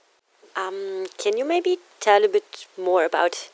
[0.57, 3.51] Um, can you maybe tell a bit more about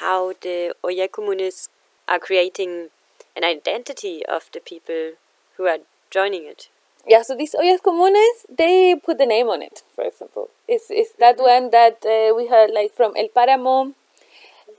[0.00, 0.72] how the
[1.12, 1.68] Comunes
[2.08, 2.88] are creating
[3.36, 5.12] an identity of the people
[5.56, 5.78] who are
[6.10, 6.68] joining it?
[7.06, 10.48] yeah so these ollas comunes they put the name on it for example.
[10.68, 13.94] It's, it's that one that uh, we heard like from El Páramo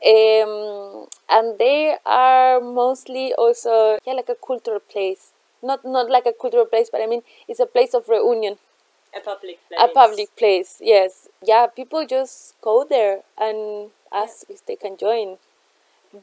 [0.06, 5.32] um, and they are mostly also yeah like a cultural place.
[5.64, 8.58] Not not like a cultural place but i mean it's a place of reunion.
[9.16, 9.80] A public place.
[9.80, 11.28] a public place yes.
[11.44, 15.38] Yeah people just go there and ask if they can join.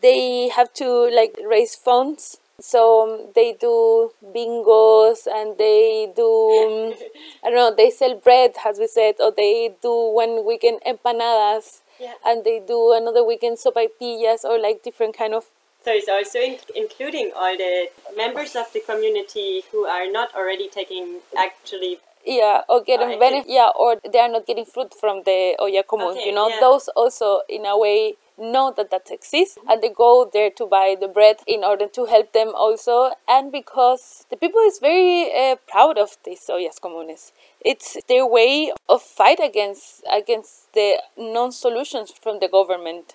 [0.02, 2.38] They have to like raise funds.
[2.60, 6.94] So um, they do bingos and they do um,
[7.44, 11.82] i don't know they sell bread as we said or they do one weekend empanadas
[12.00, 12.14] Yeah.
[12.24, 15.44] and they do another weekend sopaipillas or like different kind of
[15.84, 20.68] So it's also in- including all the members of the community who are not already
[20.68, 21.98] taking actually.
[22.26, 26.12] yeah or getting benefit yeah or they are not getting fruit from the olla Común
[26.18, 26.60] Okay, you know yeah.
[26.60, 30.96] those also in a way know that that exists and they go there to buy
[30.98, 33.12] the bread in order to help them also.
[33.28, 38.72] And because the people is very uh, proud of these ollas comunes it's their way
[38.88, 43.14] of fight against against the non-solutions from the government.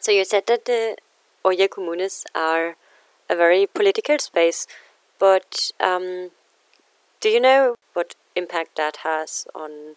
[0.00, 0.96] So you said that the
[1.44, 2.76] Olla Comunes are
[3.30, 4.66] a very political space,
[5.18, 6.30] but um,
[7.20, 9.96] do you know what impact that has on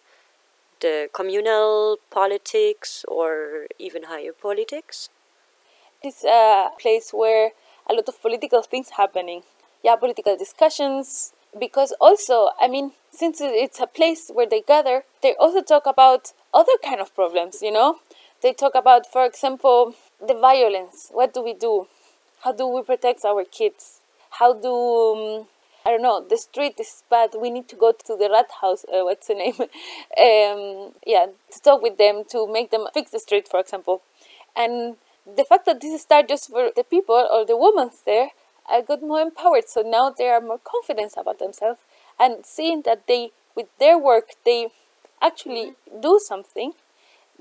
[0.80, 5.08] the communal politics or even higher politics?
[6.02, 7.52] It's a place where
[7.88, 9.42] a lot of political things happening.
[9.82, 11.32] Yeah, political discussions.
[11.58, 16.32] Because also, I mean, since it's a place where they gather, they also talk about
[16.52, 17.62] other kind of problems.
[17.62, 17.98] You know,
[18.42, 21.08] they talk about, for example, the violence.
[21.10, 21.88] What do we do?
[22.40, 24.00] How do we protect our kids?
[24.30, 25.46] How do um,
[25.86, 26.24] I don't know.
[26.28, 27.30] The street is bad.
[27.40, 28.84] We need to go to the rat house.
[28.84, 29.54] Uh, what's the name?
[29.60, 34.02] um, yeah, to talk with them to make them fix the street, for example.
[34.56, 38.30] And the fact that this started just for the people or the women there,
[38.68, 39.68] I got more empowered.
[39.68, 41.80] So now they are more confident about themselves
[42.18, 44.68] and seeing that they, with their work, they
[45.22, 46.72] actually do something.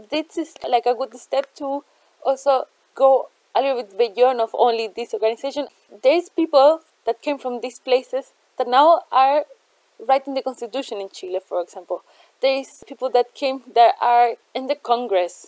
[0.10, 1.84] This is like a good step to
[2.24, 2.66] also
[2.96, 5.68] go a little bit beyond of only this organization.
[6.04, 9.46] There's people that came from these places that now are
[10.08, 12.04] writing the constitution in Chile, for example.
[12.42, 15.48] There's people that came that are in the Congress.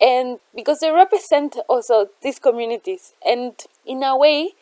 [0.00, 3.52] And because they represent also these communities and
[3.86, 4.54] in a way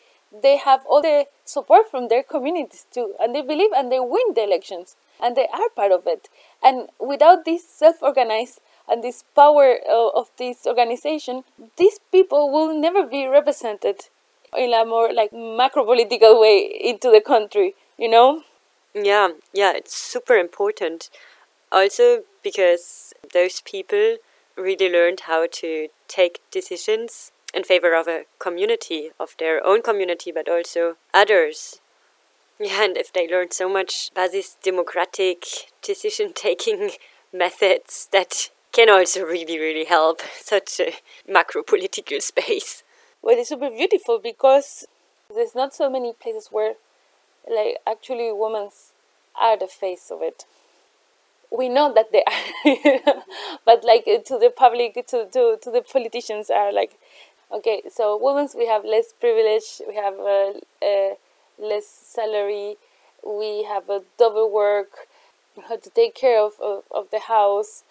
[0.43, 3.15] they have all the support from their communities too.
[3.19, 6.29] And they believe and they win the elections and they are part of it.
[6.61, 11.45] And without this self-organized and this power uh, of this organization,
[11.77, 14.09] these people will never be represented
[14.57, 18.43] in a more like macro political way into the country, you know?
[18.93, 21.09] Yeah, yeah, it's super important.
[21.71, 24.17] Also because those people
[24.57, 30.31] really learned how to take decisions in favor of a community, of their own community,
[30.31, 31.79] but also others.
[32.61, 35.45] Yeah, and if they learn so much these democratic
[35.81, 36.91] decision taking
[37.33, 40.95] methods, that can also really, really help such a
[41.25, 42.83] macro political space.
[43.21, 44.85] Well, it's super beautiful because
[45.33, 46.75] there's not so many places where,
[47.49, 48.69] like, actually women
[49.39, 50.45] are the face of it.
[51.51, 53.23] We know that they are,
[53.65, 56.97] but like to the public, to, to, to the politicians are like,
[57.51, 60.53] okay, so women we have less privilege, we have uh,
[60.85, 61.15] uh,
[61.57, 62.77] less salary,
[63.25, 65.07] we have a double work,
[65.67, 67.83] have to take care of, of, of the house,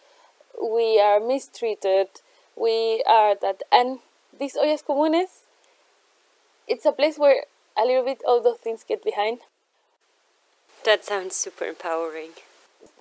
[0.63, 2.09] we are mistreated,
[2.57, 3.99] we are that, and
[4.39, 5.43] these ollas comunes,
[6.67, 7.45] it's a place where
[7.77, 9.41] a little bit all those things get behind.
[10.85, 12.31] That sounds super empowering.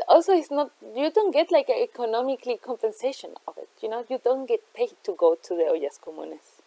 [0.08, 3.70] Also, it's not you don't get like economically compensation of it.
[3.82, 6.62] You know, you don't get paid to go to the ollas comunes.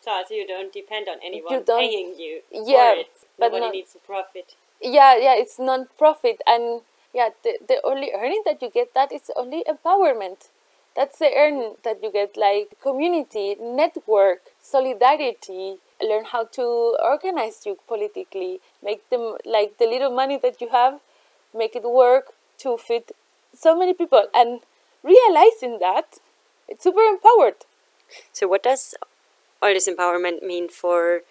[0.00, 3.10] So, so you don't depend on anyone You paying you Yeah, for it.
[3.38, 4.54] but Nobody not- needs a profit.
[4.80, 6.82] Yeah, yeah, it's non-profit, and
[7.14, 10.48] yeah, the the only earning that you get that is only empowerment.
[10.96, 15.76] That's the earn that you get, like community, network, solidarity.
[16.02, 18.60] Learn how to organize you politically.
[18.82, 21.00] Make them like the little money that you have,
[21.54, 23.12] make it work to fit
[23.54, 24.26] so many people.
[24.34, 24.60] And
[25.02, 26.18] realizing that,
[26.66, 27.66] it's super empowered.
[28.32, 28.94] So, what does
[29.62, 31.22] all this empowerment mean for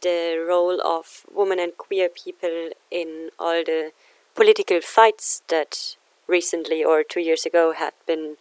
[0.00, 3.92] the role of women and queer people in all the
[4.34, 5.96] political fights that
[6.26, 8.36] recently or two years ago had been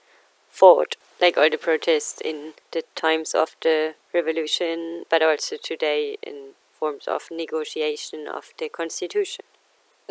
[0.51, 0.95] fought?
[1.19, 7.07] Like all the protests in the times of the revolution, but also today in forms
[7.07, 9.45] of negotiation of the constitution.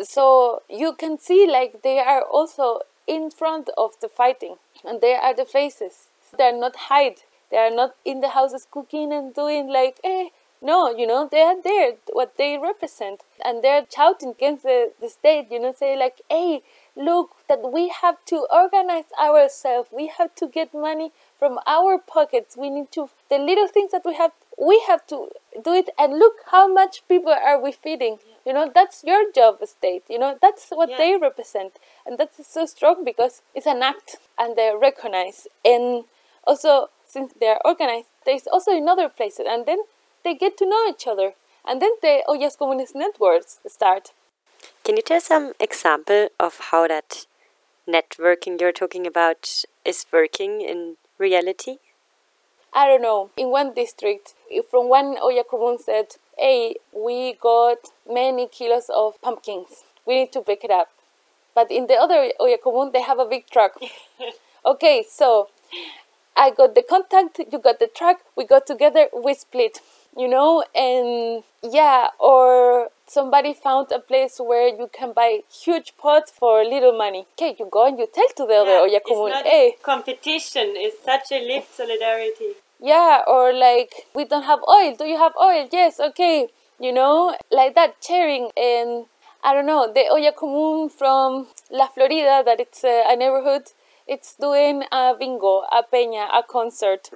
[0.01, 5.13] so you can see like they are also in front of the fighting and they
[5.15, 7.17] are the faces they are not hide
[7.51, 10.29] they are not in the houses cooking and doing like eh
[10.61, 15.09] no you know they are there what they represent and they're shouting against the, the
[15.09, 16.61] state you know say like hey
[16.95, 19.89] look that we have to organize ourselves.
[19.91, 22.57] We have to get money from our pockets.
[22.57, 25.29] We need to the little things that we have we have to
[25.63, 25.89] do it.
[25.97, 28.19] And look how much people are we feeding.
[28.45, 30.03] You know that's your job state.
[30.09, 31.73] You know that's what they represent.
[32.05, 35.47] And that's so strong because it's an act and they're recognized.
[35.63, 36.05] And
[36.45, 39.45] also since they're organized there's also in other places.
[39.49, 39.79] And then
[40.23, 41.33] they get to know each other.
[41.65, 44.11] And then the ollas oh, comunes networks start
[44.83, 47.25] Can you tell some example of how that
[47.87, 51.77] networking you're talking about is working in reality?
[52.73, 54.33] I don't know, in one district,
[54.69, 57.77] from one Olla Común said, hey, we got
[58.09, 59.83] many kilos of pumpkins.
[60.05, 60.89] We need to pick it up.
[61.53, 63.73] But in the other Olla Común, they have a big truck.
[64.65, 65.49] okay, so
[66.35, 69.79] I got the contact, you got the truck, we got together, we split.
[70.17, 76.31] You know, and yeah, or somebody found a place where you can buy huge pots
[76.31, 77.25] for little money.
[77.33, 81.31] Okay, you go and you tell to the other Olla Común, hey, competition, is such
[81.31, 82.51] a lived solidarity.
[82.79, 84.95] yeah, or like, we don't have oil.
[84.95, 85.67] Do you have oil?
[85.71, 86.47] Yes, okay.
[86.79, 88.49] You know, like that sharing.
[88.57, 89.05] And
[89.43, 93.63] I don't know, the Olla Común from La Florida, that it's a, a neighborhood,
[94.07, 97.09] it's doing a bingo, a peña, a concert.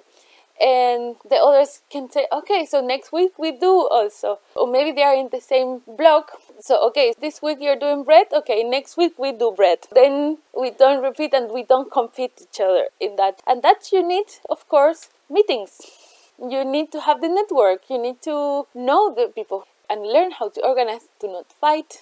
[0.60, 4.40] And the others can say, okay, so next week we do also.
[4.56, 6.32] Or maybe they are in the same block.
[6.62, 8.28] So, okay, this week you're doing bread.
[8.32, 9.80] Okay, next week we do bread.
[9.94, 13.42] Then we don't repeat and we don't compete each other in that.
[13.46, 15.82] And that you need, of course, meetings.
[16.40, 17.90] You need to have the network.
[17.90, 22.02] You need to know the people and learn how to organize, to not fight.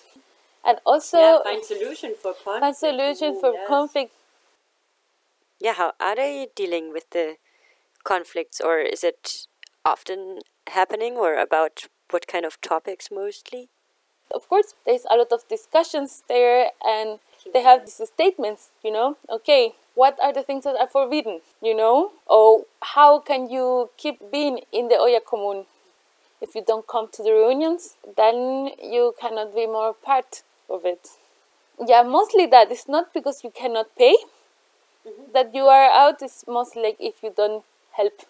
[0.66, 2.60] And also yeah, find solution for conflict.
[2.62, 3.68] find solution for yes.
[3.68, 4.12] conflict.
[5.60, 7.38] Yeah, how are they dealing with the
[8.04, 9.48] conflicts, or is it
[9.86, 10.40] often
[10.70, 13.70] happening, or about what kind of topics mostly?
[14.34, 17.20] Of course, there's a lot of discussions there, and
[17.54, 21.76] they have these statements, you know, okay, what are the things that are forbidden, you
[21.76, 25.66] know, or how can you keep being in the Olla Común?
[26.42, 31.10] If you don't come to the reunions, then you cannot be more part of it.
[31.86, 32.72] Yeah, mostly that.
[32.72, 34.16] It's not because you cannot pay
[35.08, 35.32] mm-hmm.
[35.34, 37.64] that you are out, it's mostly like if you don't
[37.94, 38.22] help.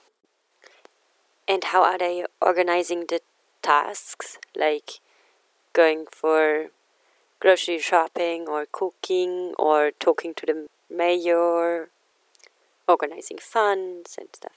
[1.47, 3.19] And how are they organizing the
[3.61, 4.99] tasks, like
[5.73, 6.67] going for
[7.39, 11.89] grocery shopping or cooking or talking to the mayor?
[12.87, 14.51] organizing funds and stuff.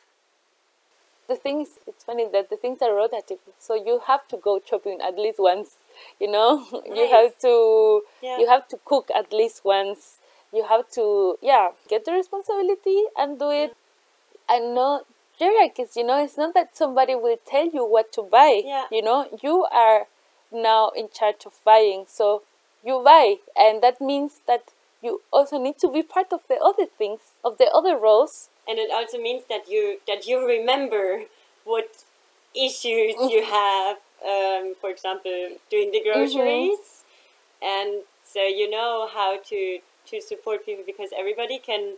[1.28, 3.38] The things, it's funny that the things are rotative.
[3.58, 5.76] So you have to go shopping at least once,
[6.20, 6.64] you know?
[6.94, 8.38] you have to, Yeah.
[8.38, 10.18] you have to cook at least once.
[10.52, 13.76] You have to, yeah, get the responsibility and do it.
[14.48, 15.02] And no
[15.38, 16.22] hierarchies, you know?
[16.22, 18.62] It's not that somebody will tell you what to buy.
[18.64, 18.84] Yeah.
[18.90, 20.06] You know, you are
[20.52, 22.04] now in charge of buying.
[22.08, 22.42] So
[22.84, 23.36] you buy.
[23.56, 24.70] And that means that
[25.02, 28.48] you also need to be part of the other things, of the other roles.
[28.68, 31.22] And it also means that you that you remember
[31.64, 32.04] what
[32.54, 33.98] issues you have.
[34.26, 37.04] Um, for example, doing the groceries,
[37.62, 41.96] and so you know how to to support people because everybody can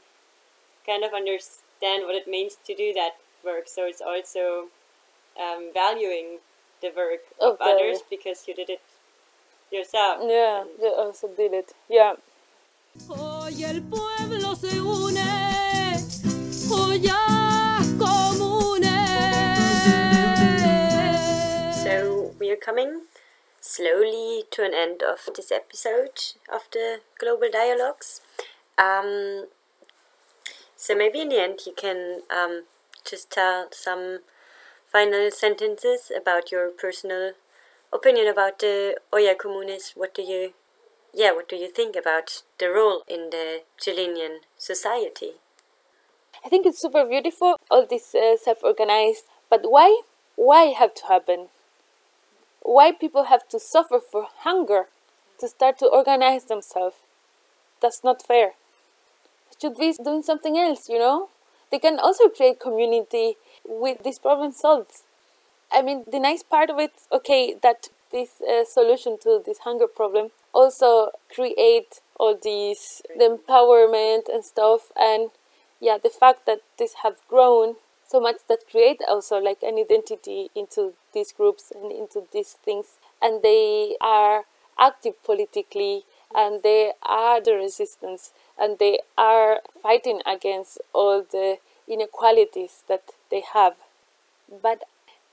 [0.84, 3.12] kind of understand what it means to do that
[3.44, 3.68] work.
[3.68, 4.66] So it's also
[5.40, 6.38] um, valuing
[6.82, 8.80] the work of, Of the- others because you did it
[9.70, 10.22] yourself.
[10.22, 11.72] Yeah, they also did it.
[11.88, 12.14] Yeah.
[13.08, 15.94] Hoy el pueblo se une,
[16.70, 17.86] ollas
[20.48, 21.82] comunes.
[21.82, 23.02] So we are coming
[23.60, 26.18] slowly to an end of this episode
[26.52, 28.20] of the Global Dialogues.
[28.78, 29.46] Um,
[30.78, 32.62] so maybe in the end you can um,
[33.04, 34.20] just tell some
[34.92, 37.32] final sentences about your personal
[37.92, 39.92] opinion about the Olla Comunes.
[39.96, 40.52] What do you,
[41.12, 45.32] yeah, what do you think about the role in the Chilean society?
[46.44, 49.24] I think it's super beautiful, all this uh, self organized.
[49.50, 50.02] But why?
[50.36, 51.48] Why have to happen?
[52.62, 54.86] Why people have to suffer for hunger
[55.40, 56.96] to start to organize themselves?
[57.82, 58.52] That's not fair.
[59.60, 61.28] Should be doing something else, you know?
[61.70, 65.02] They can also create community with this problem solved.
[65.70, 69.86] I mean, the nice part of it, okay, that this uh, solution to this hunger
[69.86, 75.30] problem also create all these the empowerment and stuff, and
[75.80, 77.76] yeah, the fact that this have grown
[78.06, 82.98] so much that create also like an identity into these groups and into these things,
[83.20, 84.44] and they are
[84.78, 92.82] active politically, and they are the resistance, and they are fighting against all the inequalities
[92.88, 93.74] that they have.
[94.62, 94.84] But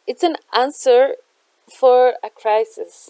[0.08, 1.16] it's an answer
[1.80, 3.10] for a crisis.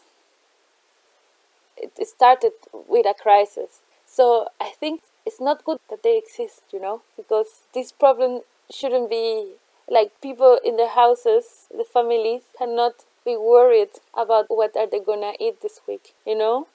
[1.78, 3.82] It started with a crisis.
[4.06, 8.42] So I think it's not good that they exist, you know, because this problem
[8.72, 9.56] shouldn't be
[9.90, 15.34] like people in their houses, the families cannot be worried about what are they gonna
[15.40, 16.68] eat this week, you know?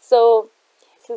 [0.00, 0.50] So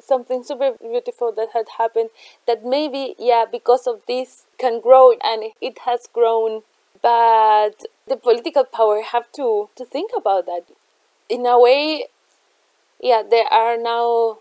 [0.01, 2.09] something super beautiful that had happened
[2.47, 6.63] that maybe yeah because of this can grow and it has grown.
[7.01, 10.63] But the political power have to to think about that.
[11.29, 12.05] In a way
[13.01, 14.39] yeah there are now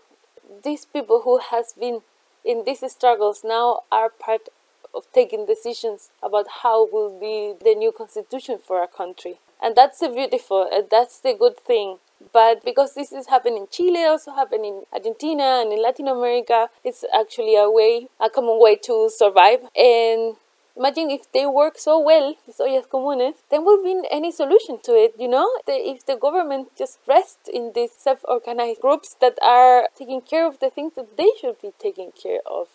[0.63, 2.01] these people who has been
[2.43, 4.49] in these struggles now are part
[4.93, 9.99] of taking decisions about how will be the new constitution for a country and that's
[9.99, 11.97] beautiful and that's the good thing
[12.31, 16.69] but because this is happening in Chile, also happening in Argentina and in Latin America,
[16.83, 19.59] it's actually a way, a common way to survive.
[19.75, 20.35] And
[20.77, 23.31] imagine if they work so well, these ollas comunes, eh?
[23.49, 25.49] then will be any solution to it, you know?
[25.67, 30.69] If the government just rests in these self-organized groups that are taking care of the
[30.69, 32.67] things that they should be taking care of.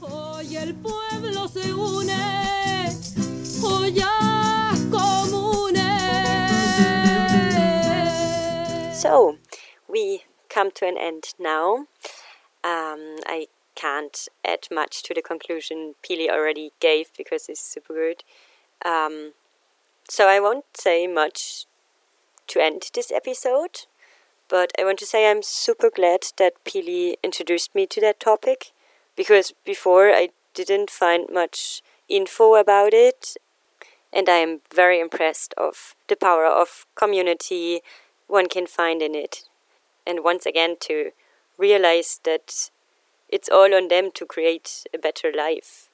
[0.00, 2.46] Hoy el pueblo se une.
[9.06, 9.38] So,
[9.88, 11.86] we come to an end now.
[12.64, 18.24] Um, I can't add much to the conclusion Pili already gave because it's super good.
[18.84, 19.32] Um,
[20.08, 21.66] so, I won't say much
[22.48, 23.86] to end this episode,
[24.48, 28.72] but I want to say I'm super glad that Pili introduced me to that topic
[29.16, 33.36] because before I didn't find much info about it
[34.12, 37.82] and I am very impressed of the power of community
[38.26, 39.44] one can find in it.
[40.06, 41.10] And once again, to
[41.58, 42.70] realize that
[43.28, 45.88] it's all on them to create a better life.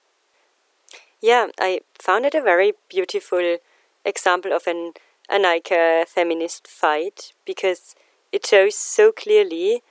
[1.21, 3.59] Yeah, I found it a very beautiful
[4.05, 4.93] example of an
[5.31, 7.95] anarcha feminist fight because
[8.33, 9.83] it shows so clearly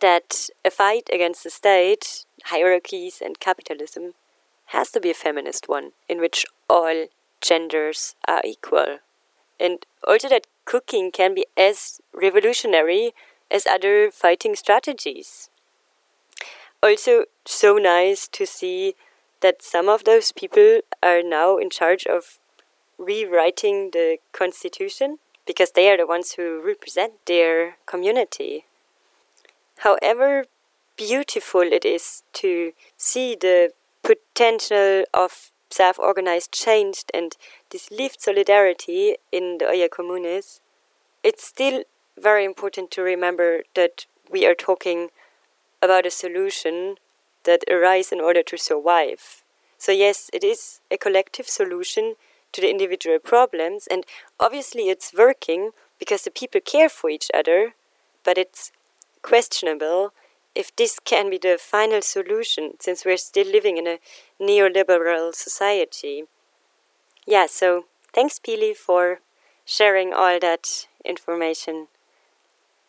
[0.00, 4.14] that a fight against the state, hierarchies, and capitalism
[4.66, 7.06] has to be a feminist one in which all
[7.40, 8.98] genders are equal.
[9.60, 13.12] And also that cooking can be as revolutionary
[13.50, 15.50] as other fighting strategies.
[16.82, 18.94] Also, so nice to see
[19.40, 22.38] that some of those people are now in charge of
[22.98, 28.64] rewriting the constitution because they are the ones who represent their community.
[29.78, 30.46] However
[30.96, 37.36] beautiful it is to see the potential of self-organized change and
[37.70, 40.60] this lived solidarity in the Olla Comunes,
[41.22, 41.84] it's still
[42.18, 45.08] very important to remember that we are talking
[45.80, 46.96] about a solution
[47.44, 49.42] that arises in order to survive.
[49.78, 52.14] So yes, it is a collective solution
[52.52, 54.04] to the individual problems, and
[54.38, 57.74] obviously it's working because the people care for each other,
[58.24, 58.70] but it's
[59.22, 60.12] questionable
[60.54, 63.98] if this can be the final solution since we're still living in a
[64.40, 66.24] neoliberal society.
[67.26, 69.20] Yeah, so thanks, Pili, for
[69.64, 71.88] sharing all that information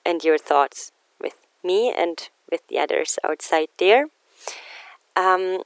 [0.05, 4.07] and your thoughts with me and with the others outside there.
[5.15, 5.63] Um,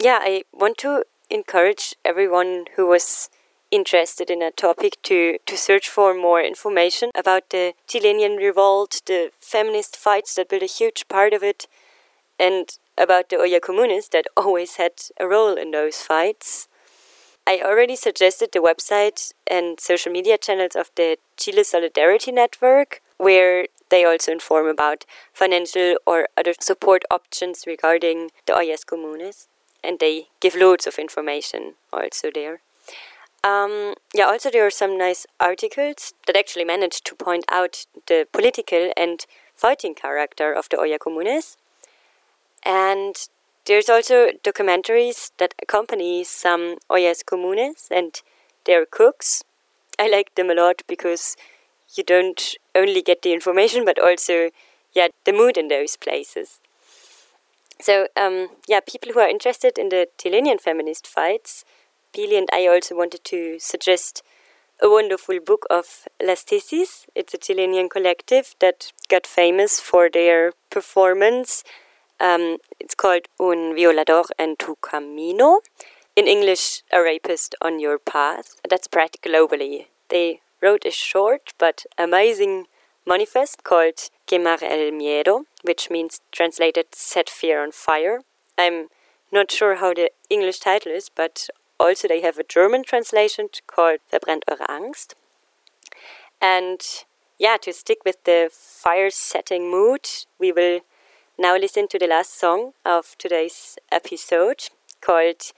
[0.00, 3.30] yeah, I want to encourage everyone who was
[3.70, 9.30] interested in a topic to, to search for more information about the Chilean revolt, the
[9.40, 11.66] feminist fights that built a huge part of it,
[12.38, 16.68] and about the Olla Comunes that always had a role in those fights.
[17.46, 23.68] I already suggested the website and social media channels of the Chile Solidarity Network, where
[23.88, 29.46] they also inform about financial or other support options regarding the Ollas Comunes,
[29.82, 32.60] and they give loads of information also there.
[33.44, 38.26] Um, yeah, also there are some nice articles that actually managed to point out the
[38.32, 39.24] political and
[39.54, 41.56] fighting character of the Olla Comunes.
[42.64, 43.14] And
[43.66, 48.20] there's also documentaries that accompany some Ollas Comunes and
[48.64, 49.44] their cooks.
[49.98, 51.36] I like them a lot because
[51.94, 54.50] you don't only get the information but also
[54.94, 56.60] yeah the mood in those places.
[57.80, 61.64] So um, yeah, people who are interested in the Chilean feminist fights
[62.14, 64.22] Pili and I also wanted to suggest
[64.80, 67.06] a wonderful book of Las Tesis.
[67.14, 71.64] It's a Chilean collective that got famous for their performance.
[72.20, 75.60] Um, it's called Un Violador en tu Camino.
[76.16, 78.60] In English, A Rapist on Your Path.
[78.68, 79.86] That's spread globally.
[80.08, 82.66] They wrote a short but amazing
[83.06, 88.20] manifest called Quemar el Miedo, which means translated Set Fear on Fire.
[88.56, 88.88] I'm
[89.30, 91.48] not sure how the English title is, but
[91.78, 95.14] also they have a German translation called Verbrennt eure Angst.
[96.40, 96.80] And
[97.38, 100.08] yeah, to stick with the fire setting mood,
[100.38, 100.80] we will
[101.38, 104.70] now listen to the last song of today's episode
[105.00, 105.52] called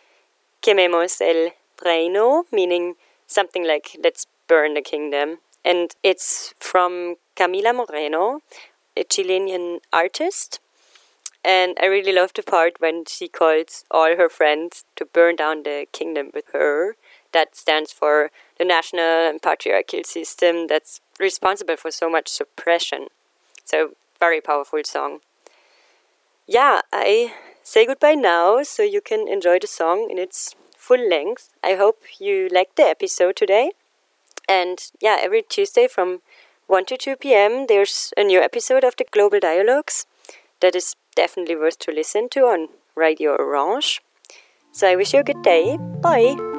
[0.62, 1.52] Quememos el
[1.84, 2.94] Reino, meaning
[3.26, 5.38] something like let's burn the kingdom.
[5.64, 8.40] And it's from Camila Moreno,
[8.96, 10.60] a Chilean artist
[11.44, 15.62] and I really love the part when she calls all her friends to burn down
[15.62, 16.96] the kingdom with her.
[17.32, 23.06] That stands for the national and patriarchal system that's responsible for so much suppression.
[23.64, 25.20] So, very powerful song.
[26.46, 31.52] Yeah, I say goodbye now so you can enjoy the song in its full length.
[31.62, 33.70] I hope you liked the episode today.
[34.48, 36.22] And yeah, every Tuesday from
[36.66, 40.06] 1 to 2 p.m., there's a new episode of the Global Dialogues
[40.60, 44.00] that is definitely worth to listen to on Radio Orange.
[44.72, 45.76] So I wish you a good day.
[46.02, 46.49] Bye.